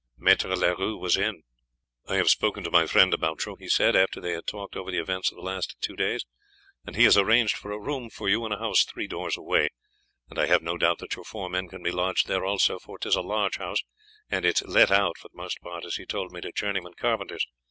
Maître 0.19 0.57
Leroux 0.57 0.97
was 0.97 1.15
in. 1.15 1.43
"I 2.07 2.15
have 2.15 2.27
spoken 2.31 2.63
to 2.63 2.71
my 2.71 2.87
friend 2.87 3.13
about 3.13 3.45
you," 3.45 3.55
he 3.59 3.69
said, 3.69 3.95
after 3.95 4.19
they 4.19 4.31
had 4.31 4.47
talked 4.47 4.75
over 4.75 4.89
the 4.89 4.97
events 4.97 5.29
of 5.31 5.35
the 5.35 5.43
last 5.43 5.75
two 5.79 5.95
days, 5.95 6.25
"and 6.83 6.95
he 6.95 7.03
has 7.03 7.19
arranged 7.19 7.55
for 7.55 7.71
a 7.71 7.77
room 7.79 8.09
for 8.09 8.27
you 8.27 8.43
in 8.47 8.51
a 8.51 8.57
house 8.57 8.83
three 8.83 9.05
doors 9.05 9.37
away; 9.37 9.69
and 10.27 10.39
I 10.39 10.47
have 10.47 10.63
no 10.63 10.75
doubt 10.75 10.97
that 11.01 11.15
your 11.15 11.23
four 11.25 11.49
men 11.49 11.67
can 11.67 11.83
be 11.83 11.91
lodged 11.91 12.27
there 12.27 12.43
also, 12.43 12.79
for 12.79 12.97
'tis 12.97 13.15
a 13.15 13.21
large 13.21 13.57
house, 13.57 13.83
and 14.27 14.43
is 14.43 14.63
let 14.63 14.89
out, 14.89 15.19
for 15.19 15.29
the 15.31 15.37
most 15.37 15.61
part, 15.61 15.85
as 15.85 15.97
he 15.97 16.05
told 16.07 16.31
me, 16.31 16.41
to 16.41 16.51
journeymen 16.51 16.95
carpenters. 16.95 17.45